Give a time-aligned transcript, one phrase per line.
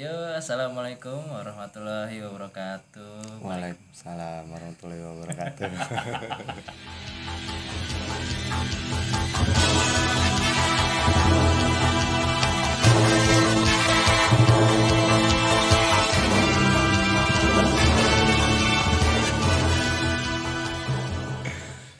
[0.00, 3.44] Yo, assalamualaikum warahmatullahi wabarakatuh.
[3.44, 5.68] Waalaikumsalam warahmatullahi wabarakatuh.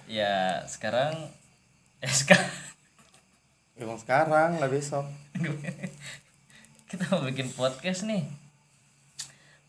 [0.09, 1.37] Ya, sekarang
[2.09, 2.49] eh sekarang
[3.77, 5.05] Emang sekarang nggak besok.
[6.91, 8.27] kita mau bikin podcast nih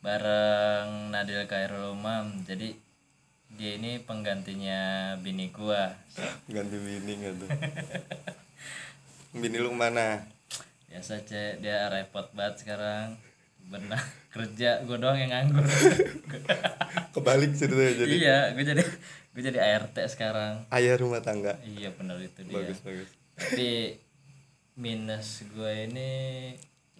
[0.02, 2.42] bareng Nadil Khairul Umam.
[2.50, 2.74] Jadi
[3.54, 5.94] dia ini penggantinya bini gua.
[6.50, 7.50] Ganti bini nggak tuh?
[9.46, 10.26] bini lu mana?
[10.90, 13.14] Biasa cek dia repot banget sekarang.
[13.70, 14.02] Benar
[14.34, 15.62] kerja gua doang yang nganggur.
[17.14, 18.84] Kebalik ceritanya jadi iya, gua jadi
[19.30, 20.66] gua jadi ART sekarang.
[20.74, 21.62] ayah rumah tangga.
[21.62, 22.66] Iya benar itu dia.
[22.66, 23.14] Bagus bagus.
[23.38, 24.02] tapi
[24.82, 26.12] minus gue ini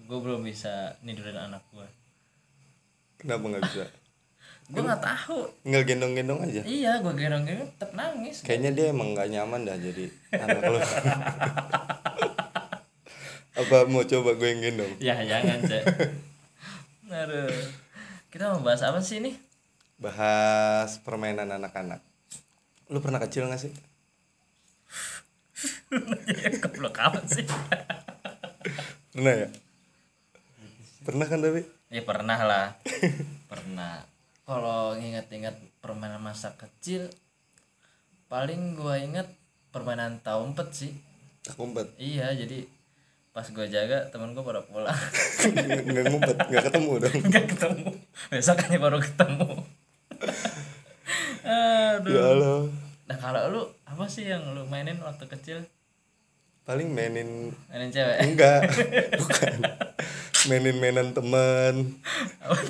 [0.02, 1.88] gue belum bisa nidurin anak gue
[3.18, 3.86] Kenapa nggak bisa?
[4.72, 6.62] gue nggak tahu Nggak gendong-gendong aja.
[6.64, 10.80] iya gue gendong gendong tetap nangis Kayaknya dia emang nggak nyaman dah jadi anak lu.
[13.52, 14.94] Apa mau coba gue yang gendong?
[14.98, 15.84] ya jangan cek
[17.12, 17.52] aduh
[18.32, 19.36] kita mau bahas apa sih ini
[20.00, 22.00] Bahas permainan anak-anak.
[22.88, 23.70] Lu pernah kecil nggak sih?
[26.64, 27.46] goblok amat sih
[29.12, 29.48] Pernah ya?
[31.12, 31.62] Pernah kan tapi?
[31.92, 32.68] ya pernah lah
[33.52, 34.00] pernah
[34.42, 37.12] kalau ingat-ingat permainan masa kecil
[38.26, 39.28] paling gue inget
[39.70, 40.96] permainan taumpet sih
[41.42, 41.92] Tak ngumpet.
[41.98, 42.64] iya jadi
[43.30, 44.92] pas gue jaga temen gue pada pulang
[45.84, 47.16] nggak ngumpet, nggak ketemu dong.
[47.28, 47.88] nggak ketemu
[48.30, 49.48] besokannya baru ketemu
[51.44, 52.60] aduh Ya Allah.
[53.04, 55.60] nah kalau lu apa sih yang lu mainin waktu kecil
[56.72, 58.64] Paling mainin mainin cewek enggak,
[59.20, 59.60] bukan.
[60.48, 62.00] Mainin mainan teman.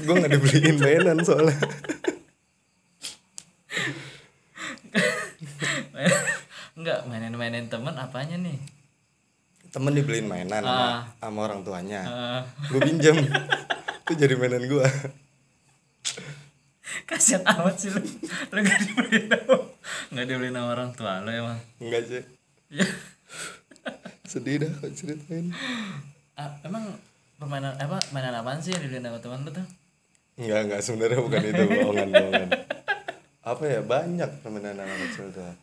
[0.02, 1.54] Gue nggak dibeliin mainan soalnya.
[6.73, 8.58] enggak mainin mainin temen apanya nih
[9.70, 11.00] Temen dibeliin mainan sama, Ah.
[11.16, 12.02] sama orang tuanya.
[12.02, 13.22] Eh, Gue pinjem.
[14.02, 14.88] Itu jadi mainan gue.
[17.06, 18.02] kasihan amat sih lu
[18.50, 19.56] lu nggak dibeliin sama
[20.10, 22.23] nggak dibeliin sama orang tua lu emang Enggak sih.
[24.31, 25.52] Ya Sedih dah kok ceritain.
[26.33, 26.87] Ah, emang
[27.36, 29.67] permainan apa mainan apaan sih yang dibeliin sama teman lu tuh
[30.33, 32.49] Enggak, enggak sebenarnya bukan itu bohongan bohongan.
[33.43, 35.53] Apa ya banyak permainan anak kecil tuh.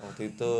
[0.00, 0.52] Waktu itu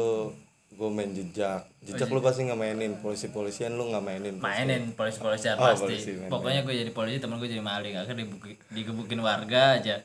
[0.73, 1.67] gue main jejak.
[1.83, 2.93] Jejak lu pasti nggak mainin.
[2.97, 4.35] Polisi-polisian lu nggak mainin.
[4.39, 8.25] mainin polisi-polisian Oh, pasti polisi, main- pokoknya gue jadi polisi temen gue jadi maling akhirnya
[8.71, 9.97] digebukin warga aja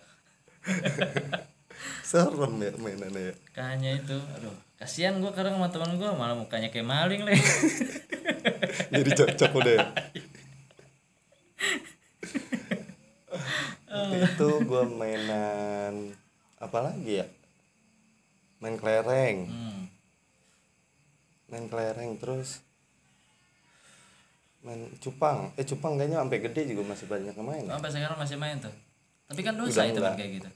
[2.07, 3.33] Serem ya mainannya ya.
[3.51, 7.43] Kayaknya itu, aduh, kasihan gue kadang sama teman gue malah mukanya kayak maling lagi.
[8.95, 9.83] Jadi cocok udah ya.
[13.91, 16.15] Waktu itu gue mainan
[16.63, 17.27] apa lagi ya?
[18.63, 19.81] Main kelereng, hmm.
[21.51, 22.63] main kelereng terus
[24.63, 25.51] main cupang.
[25.59, 27.67] Eh cupang kayaknya sampai gede juga masih banyak yang main.
[27.67, 28.71] Sampai sekarang masih main tuh.
[29.27, 30.49] Tapi kan dosa Udah itu kan kayak gitu.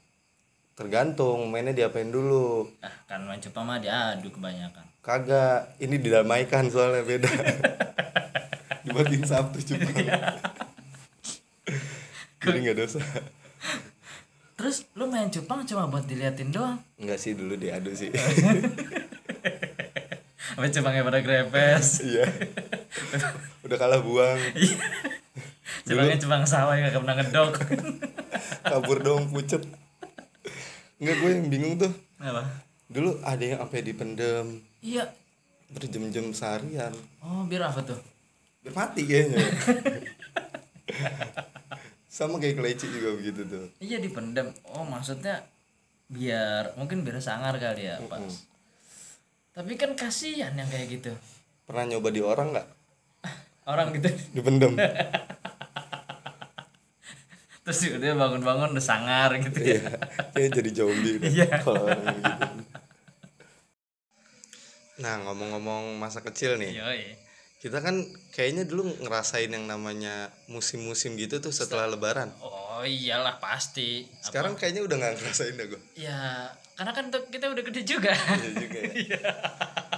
[0.72, 2.72] Tergantung mainnya diapain dulu.
[2.80, 4.88] Ah, kan main cupang mah diadu kebanyakan.
[5.04, 7.28] Kagak, ini didamaikan soalnya beda.
[8.88, 9.92] Dibuatin Sabtu cupang.
[12.42, 13.00] Jadi nggak dosa.
[14.58, 16.78] Terus lu main cupang cuma buat diliatin doang.
[17.02, 18.14] Enggak sih dulu diadu sih.
[20.58, 22.06] Apa cupangnya pada grepes.
[22.06, 22.30] Iya.
[23.66, 24.38] Udah kalah buang.
[25.86, 27.52] Cupangnya cupang sawah yang gak pernah ngedok.
[28.70, 29.66] Kabur dong pucet.
[31.02, 31.90] Enggak gue yang bingung tuh.
[32.22, 32.46] Apa?
[32.86, 35.10] Dulu ada yang sampai dipendem Iya.
[35.74, 36.94] berjam-jam seharian.
[37.26, 37.98] Oh, biar apa tuh?
[38.62, 39.42] Biar mati kayaknya.
[42.12, 43.66] Sama kayak keleci juga begitu tuh.
[43.82, 44.54] Iya dipendam.
[44.78, 45.42] Oh, maksudnya
[46.12, 48.46] biar mungkin biar sangar kali ya, Pas.
[49.52, 51.12] Tapi kan kasihan yang kayak gitu.
[51.66, 52.68] Pernah nyoba di orang nggak?
[53.66, 54.76] Orang gitu Dipendem.
[57.62, 59.82] terus dia bangun-bangun udah sangar gitu ya.
[60.34, 60.50] Iya.
[60.50, 61.62] Jadi zombie deh Iya.
[61.62, 62.22] kalau gitu.
[65.02, 66.78] Nah, ngomong-ngomong masa kecil nih.
[66.78, 67.04] Yoi.
[67.62, 68.02] Kita kan
[68.34, 72.34] kayaknya dulu ngerasain yang namanya musim-musim gitu tuh setelah lebaran.
[72.42, 74.10] Oh iyalah pasti.
[74.18, 75.82] Sekarang kayaknya udah nggak ngerasain dah gue.
[75.94, 78.10] Ya, karena kan kita udah gede juga.
[78.18, 79.20] Iya juga ya.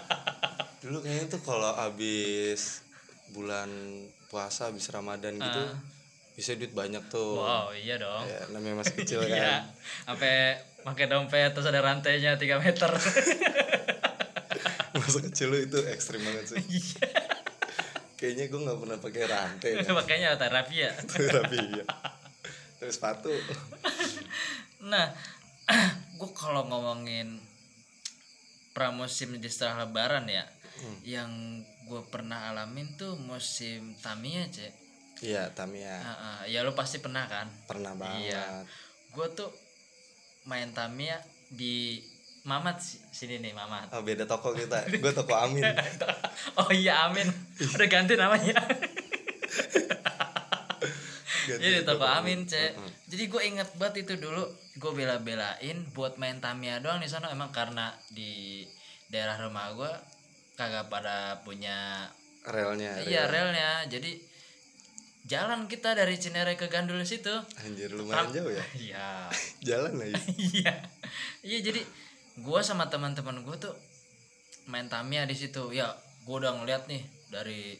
[0.84, 2.84] Dulu kayaknya tuh kalau habis
[3.32, 3.72] bulan
[4.28, 5.80] puasa habis Ramadan gitu Ah.
[6.34, 7.38] Bisa duit banyak tuh.
[7.38, 8.26] Wow, iya dong.
[8.26, 9.38] Ya, namanya masih kecil Iya.
[9.38, 9.62] kan.
[10.08, 12.90] Sampai pakai dompet terus ada rantainya 3 meter.
[14.94, 16.58] Masa kecil lu itu ekstrim banget sih.
[16.60, 17.08] Iya.
[18.14, 19.92] kayaknya gue nggak pernah pakai rantai dah.
[19.92, 20.92] makanya terapi ya
[21.28, 21.84] tapi iya
[22.80, 23.28] terus sepatu
[24.80, 25.12] nah
[26.16, 27.36] gue kalau ngomongin
[28.72, 30.98] pramusim di setelah lebaran ya Hmm.
[31.06, 31.32] yang
[31.86, 34.74] gue pernah alamin tuh musim Tamiya cek
[35.22, 36.00] iya Tamiya.
[36.00, 36.38] Ah, ah.
[36.48, 37.46] ya lo pasti pernah kan?
[37.68, 38.34] Pernah banget.
[38.34, 38.66] Iya.
[39.14, 39.54] gue tuh
[40.44, 42.02] main Tamiya di
[42.44, 43.88] Mamat si- sini nih Mamat.
[43.96, 44.84] Oh beda toko kita.
[45.04, 45.64] Gue toko Amin.
[46.60, 47.24] Oh iya Amin.
[47.56, 48.52] Udah ganti namanya.
[51.44, 52.44] Ganti Iya di toko toko Amin.
[52.44, 52.72] Cek.
[52.76, 52.92] Heeh.
[53.08, 54.44] jadi gue inget banget itu dulu.
[54.76, 57.32] Gue bela-belain buat main Tamiya doang di sana.
[57.32, 58.64] Emang karena di
[59.08, 59.92] daerah rumah gue
[60.60, 62.12] kagak pada punya
[62.44, 63.88] relnya iya relnya.
[63.88, 64.20] Jadi
[65.24, 67.32] jalan kita dari Cinere ke Gandul situ.
[67.64, 68.64] Anjir lumayan jauh ya?
[68.92, 69.08] Iya.
[69.68, 70.74] Jalan aja iya.
[71.40, 71.82] Iya jadi
[72.44, 73.76] gua sama teman-teman gua tuh
[74.68, 75.72] main Tamiya di situ.
[75.72, 75.88] Ya
[76.28, 77.80] gua udah ngeliat nih dari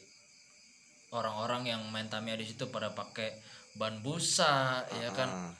[1.12, 3.36] orang-orang yang main Tamiya di situ pada pakai
[3.76, 5.28] ban busa ya kan?
[5.28, 5.52] Ah,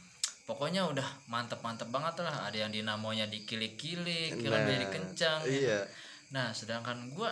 [0.49, 2.49] pokoknya udah mantep-mantep banget lah.
[2.49, 5.85] Ada yang dinamonya dikilik-kilik yang Nah, lebih kencang iya.
[6.33, 7.31] nah sedangkan gua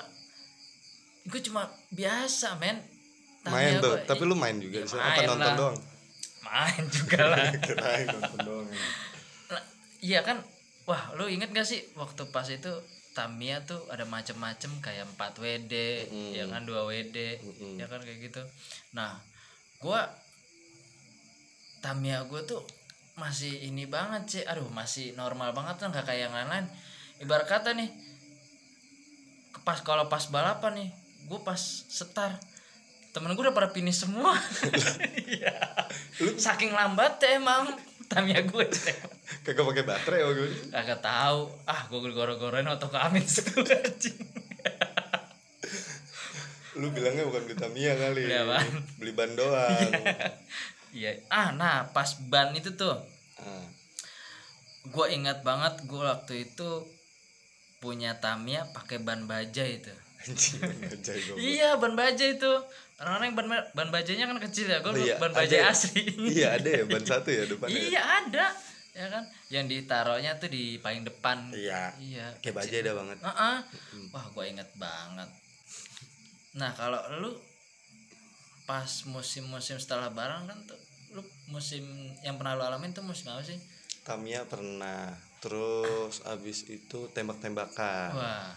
[1.27, 2.79] gua cuma biasa men
[3.45, 5.57] main tuh gua- tapi lu main juga Ya, sana apa main nonton lah.
[5.57, 5.79] doang
[6.43, 8.67] main juga lah kirain nonton doang
[9.49, 9.63] Lah,
[9.99, 10.39] Iya kan,
[10.85, 12.71] wah lu inget gak sih waktu pas itu
[13.13, 15.75] Tamiya tuh ada macem-macem kayak 4 WD,
[16.09, 16.33] Mm.
[16.33, 17.77] ya kan 2 WD, Mm-mm.
[17.77, 18.41] ya kan kayak gitu.
[18.91, 19.21] Nah,
[19.79, 20.09] gua
[21.81, 22.65] Tamiya gua tuh
[23.15, 26.65] masih ini banget sih, aduh masih normal banget lah nggak kayak yang lain-lain.
[27.21, 27.93] Ibarat kata nih,
[29.61, 30.91] pas kalau pas balapan nih,
[31.23, 32.35] gue pas setar
[33.13, 34.33] temen gue udah pada finish semua.
[35.33, 35.57] Iya.
[36.35, 37.65] Saking lambatnya emang
[38.05, 38.67] Tamiya gue.
[39.43, 41.49] kagak pakai baterai oh gue Kagak tahu.
[41.65, 44.19] Ah, gue goro-goroin auto ke Amin anjing.
[46.73, 48.69] lu bilangnya bukan beli Tamiya kali Beli apaan?
[48.97, 49.91] beli ban doang
[50.93, 51.21] Iya.
[51.29, 52.93] Ah, nah pas ban itu tuh,
[53.37, 53.65] Ah,
[54.85, 56.85] gue ingat banget gue waktu itu
[57.79, 59.89] punya Tamiya pakai ban baja itu.
[61.39, 62.53] Iya, ban baja itu.
[63.03, 64.79] Orang-orang yang ban, ban bajanya kan kecil ya.
[64.81, 65.71] Gue iya, ban ada baja ya?
[65.75, 66.03] asli.
[66.31, 68.47] iya ada ya ban satu ya depannya iya, ada.
[68.93, 69.25] Ya kan?
[69.49, 71.51] Yang ditaruhnya tuh di paling depan.
[71.57, 72.27] iya Iya.
[72.45, 73.57] kayak baja ada banget Heeh.
[74.15, 75.29] Wah, gue inget banget.
[76.55, 77.33] Nah, kalau lu
[78.63, 80.79] pas musim-musim setelah lebaran kan tuh
[81.13, 81.83] lu musim
[82.25, 83.59] yang pernah lu alamin tuh musim apa sih?
[84.03, 88.55] Tamiya pernah terus abis itu tembak-tembakan Wah,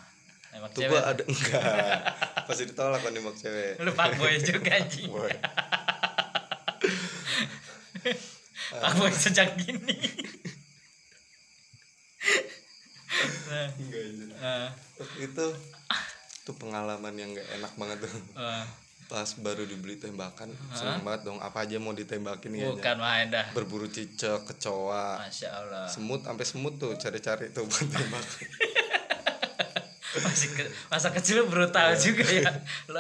[0.56, 0.92] emang tuh cewek.
[0.92, 2.00] gua ada enggak
[2.46, 5.08] pasti ditolak kan nembak cewek Lu fuckboy juga anjing.
[5.08, 5.32] Boy.
[8.76, 9.96] Fuckboy sejak gini.
[13.46, 14.30] nah, enggak anjir.
[14.34, 15.46] eh, Waktu itu
[16.42, 18.66] tuh pengalaman yang gak enak banget tuh eh,
[19.06, 23.46] pas baru dibeli tembakan seneng banget dong apa aja mau ditembakin kayaknya bukan main dah.
[23.52, 25.86] berburu cicak kecoa Masya Allah.
[25.86, 28.46] semut sampai semut tuh cari-cari tuh buat tembakan
[30.18, 32.00] Masih ke, masa kecil lu brutal Iya.
[32.00, 32.52] juga ya.
[32.92, 33.00] Lu,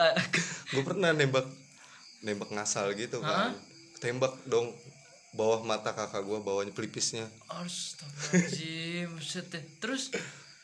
[0.72, 1.48] gue pernah nembak
[2.20, 3.54] nembak ngasal gitu kan
[3.98, 4.74] tembak dong
[5.32, 9.16] bawah mata kakak gue bawahnya pelipisnya Astagfirullahaladzim.
[9.78, 10.12] Terus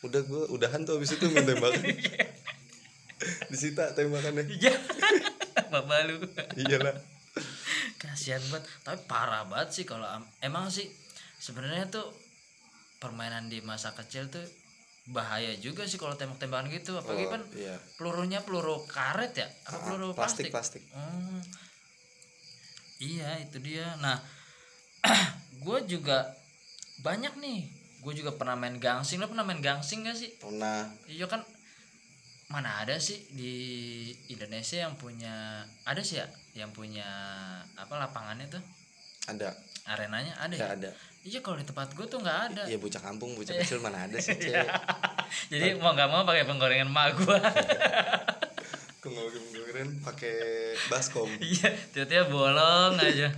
[0.02, 1.84] udah gue udahan tuh abis itu main tembakan
[3.52, 4.74] disita tembakannya Iya.
[5.70, 6.16] Bapak lu.
[6.58, 6.96] iyalah
[7.96, 8.66] Kasihan banget.
[8.82, 10.04] Tapi parah banget sih kalau
[10.40, 10.90] emang sih
[11.38, 12.10] sebenarnya tuh
[12.98, 14.42] permainan di masa kecil tuh
[15.12, 17.76] bahaya juga sih kalau tembak-tembakan gitu apalagi Oh, kan iya.
[18.00, 20.84] pelurunya peluru karet ya apa peluru plastik plastik, plastik.
[20.96, 21.40] Hmm.
[23.00, 23.92] iya itu dia.
[24.00, 24.18] Nah
[25.66, 26.32] gue juga
[27.02, 27.60] banyak nih.
[28.02, 29.22] Gue juga pernah main gangsing.
[29.22, 30.32] Lo pernah main gangsing gak sih?
[30.38, 30.90] Pernah.
[31.06, 31.42] Iya kan
[32.52, 33.54] mana ada sih di
[34.28, 37.06] Indonesia yang punya ada sih ya yang punya
[37.74, 38.64] apa lapangannya tuh?
[39.28, 39.54] Ada
[39.88, 40.68] arenanya ada ya ya?
[40.78, 40.90] ada.
[41.22, 42.64] Iya kalau di tempat gue tuh nggak ada.
[42.66, 44.66] Ya bocah kampung bocah kecil mana ada sih Iya.
[44.66, 44.68] cek
[45.54, 47.38] jadi mau nggak mau pakai penggorengan mak gue
[49.02, 50.38] kemarin pakai
[50.92, 51.30] baskom.
[51.42, 53.34] Iya tiba-tiba bolong aja.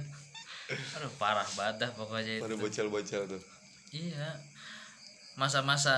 [1.00, 2.44] Aduh parah banget dah pokoknya itu.
[2.44, 3.42] pada bocil-bocil tuh.
[3.94, 4.42] Iya.
[5.40, 5.96] Masa-masa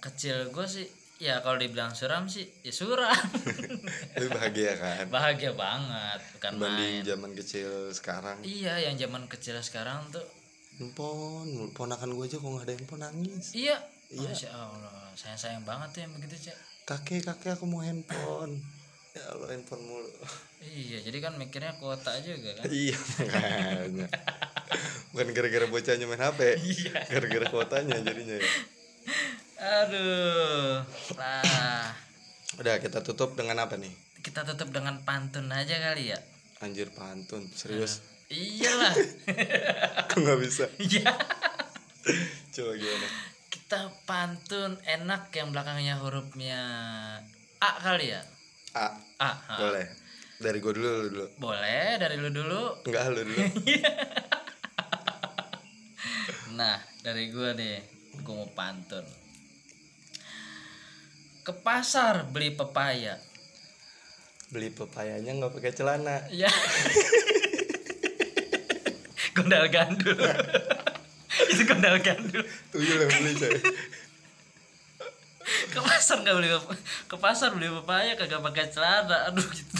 [0.00, 0.86] kecil gue sih
[1.20, 3.12] ya kalau dibilang suram sih ya suram.
[4.16, 5.04] Tapi bahagia kan?
[5.06, 7.04] Bahagia banget bukan dibanding main.
[7.04, 8.40] zaman kecil sekarang.
[8.40, 10.24] Iya yang zaman kecil sekarang tuh.
[10.80, 13.52] Handphone ponakan gue aja kok nggak ada handphone nangis.
[13.52, 13.76] Iya.
[14.10, 18.58] Masya allah sayang sayang banget tuh yang begitu cek kakek kakek aku mau handphone.
[19.12, 20.10] Ya Allah handphone mulu.
[20.58, 22.64] Iya jadi kan mikirnya kuota juga kan.
[22.66, 24.08] Iya makanya.
[25.12, 26.94] Bukan gara-gara bocahnya main HP Iya.
[27.10, 28.50] gara-gara kuotanya jadinya ya
[29.60, 30.80] aduh
[31.20, 31.92] lah.
[32.56, 33.92] Udah kita tutup dengan apa nih?
[34.24, 36.18] Kita tutup dengan pantun aja kali ya.
[36.64, 38.00] Anjir pantun serius?
[38.32, 38.94] Iyalah.
[40.08, 40.64] Aku nggak bisa?
[40.80, 41.12] Iya.
[42.56, 43.08] Coba gimana?
[43.52, 46.62] Kita pantun enak yang belakangnya hurufnya
[47.60, 48.22] A kali ya?
[48.74, 48.96] A.
[49.20, 49.54] A ha.
[49.60, 49.86] boleh.
[50.40, 51.26] Dari gue dulu lu dulu.
[51.36, 52.80] Boleh dari lu dulu.
[52.88, 53.44] Enggak lu dulu.
[56.60, 57.80] Nah dari gua nih
[58.20, 59.00] gua mau pantun
[61.50, 63.18] ke pasar beli pepaya.
[64.54, 66.22] Beli pepayanya nggak pakai celana.
[66.30, 66.46] Ya.
[69.34, 70.14] Gondal gandul.
[71.50, 72.46] Itu gondal gandul.
[72.70, 73.50] Tuyul yang beli coy
[75.74, 76.48] ke pasar nggak beli
[77.10, 79.26] ke pasar beli pepaya kagak pakai celana.
[79.34, 79.74] Aduh gitu.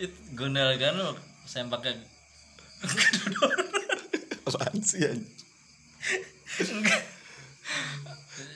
[0.00, 2.00] Itu gondal gandul saya pakai
[4.48, 5.04] apaan sih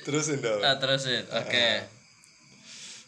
[0.08, 0.64] terusin dong.
[0.64, 1.28] Ah, terusin.
[1.28, 1.95] Oke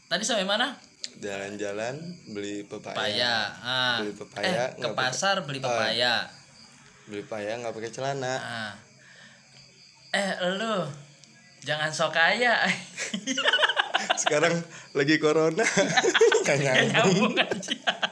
[0.08, 0.72] tadi sampai mana?
[1.20, 1.94] Jalan-jalan
[2.32, 2.96] beli pepaya.
[2.96, 3.96] Pepaya ah.
[4.00, 6.26] Beli pepaya, eh, ke pasar beli pepaya.
[7.06, 8.34] Beli pepaya nggak pakai celana.
[8.40, 8.72] Ah.
[10.16, 10.88] Eh lu
[11.62, 12.64] jangan sok kaya.
[14.22, 14.64] Sekarang
[14.96, 15.62] lagi corona.
[16.42, 17.34] Nggak nyambung nyambung.
[17.38, 18.07] aja